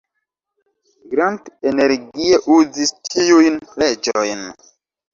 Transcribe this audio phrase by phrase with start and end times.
[1.11, 4.47] Grant energie uzis tiujn leĝojn.